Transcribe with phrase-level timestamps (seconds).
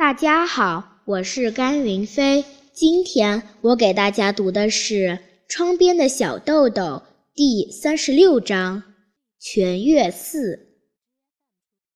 [0.00, 2.42] 大家好，我是甘云飞。
[2.72, 4.94] 今天我给大家读的是
[5.46, 6.82] 《窗边的小豆豆》
[7.34, 8.78] 第三十六章
[9.38, 10.56] 《全月寺》。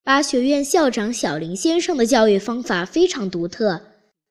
[0.03, 3.81] 巴学院校长小林先生的教育方法非常独特，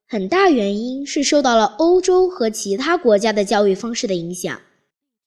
[0.06, 4.61] 很大原因是受到了欧洲和其他国家的教育方式的影响。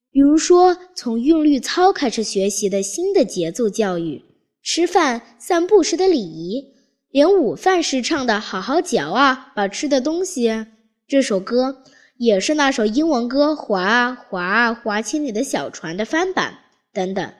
[0.09, 4.23] 比如说，从韵律操开始学习的新的节奏教育，
[4.64, 6.77] 吃饭、散步时的礼仪。
[7.10, 10.65] 连午饭时唱的“好好嚼啊，把吃的东西”
[11.07, 11.84] 这首歌，
[12.18, 16.60] 也是那首英文歌“划啊划啊划千里的小船”的翻版
[16.92, 17.34] 等等，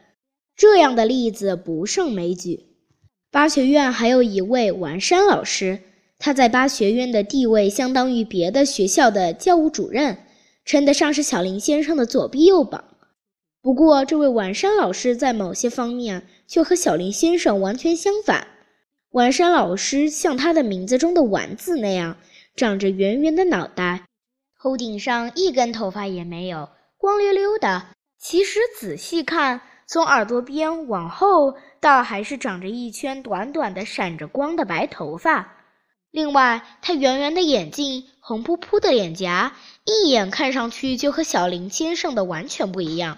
[0.56, 2.68] 这样的例子不胜枚举。
[3.30, 5.80] 巴学院还有一位王山老师，
[6.18, 10.18] 他在巴学院的地位相当于别的学校的教务主任，
[10.64, 12.86] 称得上是小林先生的左臂右膀。
[13.62, 18.48] 不过，这位王山老师在某些方面却和小林先生完全相反。
[19.18, 22.18] 丸山老师像他的名字中的“丸”字那样，
[22.56, 24.04] 长着圆圆的脑袋，
[24.62, 27.88] 头顶上一根头发也没有，光溜溜的。
[28.20, 35.52] 其实仔细看，从耳朵边往后，倒还是长着一圈短短的、闪着光的白头发。
[36.12, 39.54] 另外，他圆圆的眼睛、红扑扑的脸颊，
[39.84, 43.18] 一眼看上去就和小林先生的完全不一样。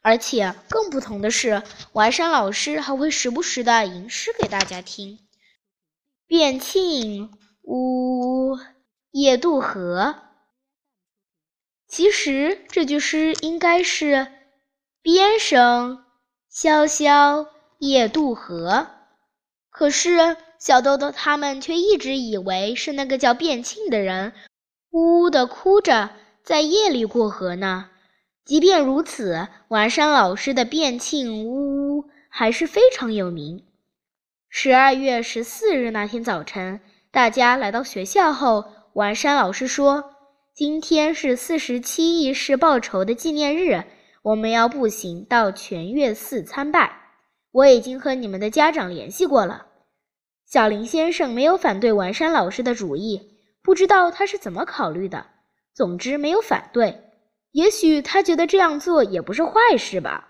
[0.00, 5.18] 而且更不同的是，丸山老师还会时不时的吟诗给大家听。
[6.26, 7.28] 便磬
[7.62, 8.58] 呜，
[9.10, 10.16] 夜渡河。
[11.86, 14.26] 其实这句诗应该是
[15.00, 16.04] 边声
[16.48, 17.46] 萧萧
[17.78, 18.88] 夜渡河，
[19.70, 24.32] 可是小豆豆他们却一直以为是那个叫卞庆的人
[24.90, 26.10] 呜呜的哭着
[26.42, 27.90] 在夜里过河呢。
[28.44, 33.66] 即便如此，完山老师的卞庆呜呜还是非常有名。
[34.56, 40.12] 十二月十四日那天早晨，大家来到学校后，完山老师说
[40.54, 43.82] ：“今天是四十七义士报仇的纪念日，
[44.22, 47.00] 我们要步行到全月寺参拜。
[47.50, 49.66] 我已经和你们的家长联系过了。”
[50.46, 55.26] 小林先生没有反对完山老师的主意，不知道他是怎么考虑的。
[55.74, 57.10] 总之没有反对，
[57.50, 60.28] 也许他觉得这样做也不是坏事吧。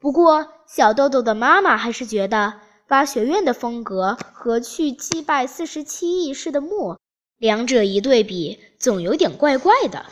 [0.00, 2.54] 不过小豆豆的妈妈还是觉得。
[2.92, 6.98] 巴学院的风格和去祭拜四十七义士的墓，
[7.38, 10.04] 两者一对比，总有点怪怪的。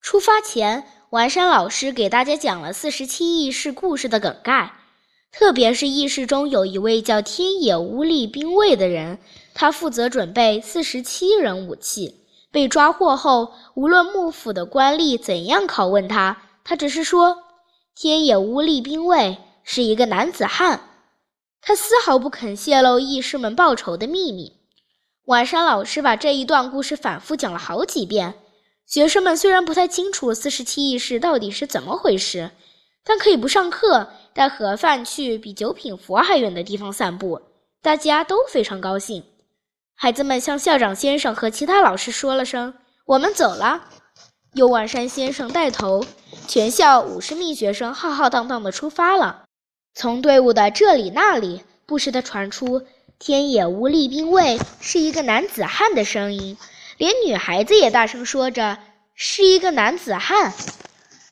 [0.00, 4.72] 出发前，完山老师给大家讲了四十七义士故事的梗概，
[5.30, 9.20] 特别是义士中有一位叫天野乌力兵卫的人，
[9.54, 12.26] 他负责准备四十七人武器。
[12.50, 17.44] 被抓获后，无论幕府的官吏怎样拷问他，他只是说
[17.94, 20.80] ：“天野乌力兵卫是一个男子汉。”
[21.62, 24.56] 他丝毫不肯泄露义士们报仇的秘密。
[25.26, 28.34] 晚上，老师把这一段故事反复讲了好几遍。
[28.86, 32.50] 学生们虽然不太清楚四十七义士到底是怎么回事，
[33.04, 37.40] 但可以不上课，带盒饭去比九品佛还远的地方散步，
[37.80, 39.22] 大家都非常高兴。
[39.94, 42.74] 孩子们向校长先生和其他老师说了声
[43.06, 43.84] “我们走了”，
[44.54, 46.04] 由万山先生带头，
[46.48, 49.44] 全校五十名学生浩浩荡荡地出发了。
[49.94, 52.86] 从队伍的这里那里不时地传出
[53.18, 56.56] “天野无力兵卫是一个男子汉”的声音，
[56.96, 58.78] 连女孩子也大声说着
[59.14, 60.54] “是一个男子汉”，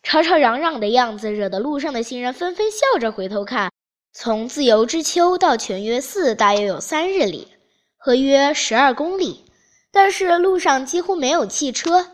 [0.02, 3.70] 吵吵嚷嚷的样子惹得路上的行人纷纷笑着回头看。
[4.12, 7.48] 从自由之丘到泉岳寺大约有三日里，
[7.97, 9.44] 合约十二公里，
[9.92, 12.08] 但是路上几乎没有汽车。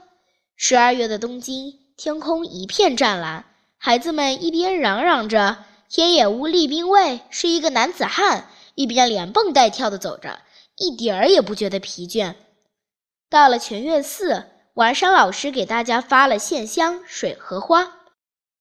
[0.55, 3.47] 十二月的东京，天空一片湛蓝，
[3.79, 5.57] 孩子们一边嚷嚷着。
[5.95, 10.41] 天野无力兵卫是一个男子汉，一边连蹦带跳地走着，
[10.75, 12.35] 一点儿也不觉得疲倦。
[13.31, 17.93] 到了全月寺，完山老师给大家发了线香、水和花。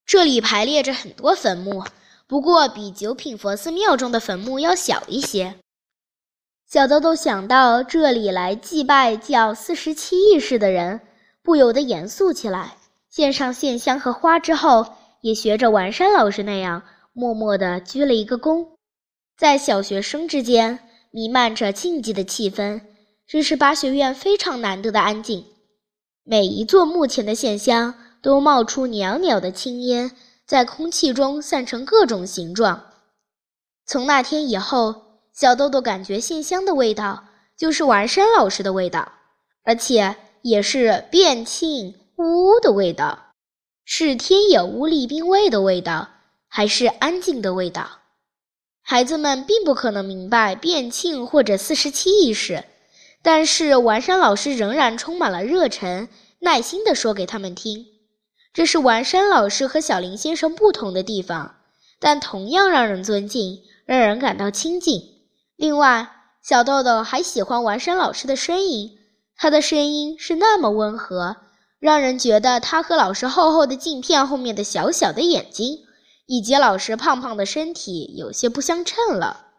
[0.06, 1.84] 这里排列着很多坟墓，
[2.28, 5.56] 不过比九品佛寺庙中的坟墓要小一些。
[6.70, 11.02] 小豆豆想到这里来祭拜叫四十七义士的人，
[11.42, 12.78] 不由得严肃起来。
[13.10, 16.84] 献上线香和花之后，也学着完山老师那样。
[17.14, 18.70] 默默地鞠了一个躬，
[19.38, 20.80] 在小学生之间
[21.12, 22.82] 弥漫着禁忌的气氛，
[23.28, 25.46] 这是八学院非常难得的安静。
[26.24, 30.10] 每一座墓前的线香都冒出袅袅的青烟，
[30.48, 32.84] 在空气中散成各种形状。
[33.86, 37.26] 从那天以后，小豆豆感觉线香的味道
[37.56, 39.12] 就是完山老师的味道，
[39.64, 43.34] 而且也是变庆呜呜的味道，
[43.86, 46.10] 是天野乌力兵卫的味道。
[46.56, 47.90] 还是安静的味道。
[48.84, 52.64] 孩子们并不可能明白变庆或者四十七意思，
[53.24, 56.08] 但是完山老师仍然充满了热忱，
[56.42, 57.88] 耐心地说给他们听。
[58.54, 61.56] 这是完山老师和小林先生不同的地方，
[62.00, 65.02] 但同样让人尊敬，让人感到亲近。
[65.56, 66.08] 另外，
[66.44, 69.00] 小豆豆还喜欢完山老师的声音，
[69.36, 71.38] 他的声音是那么温和，
[71.80, 75.80] 让人觉得他和老师厚厚的镜片后面的小小的眼睛。
[76.34, 79.52] 以及老师胖胖的身体有些不相称了，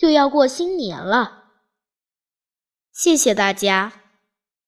[0.00, 1.44] 又要过新年了。
[2.92, 3.99] 谢谢大家。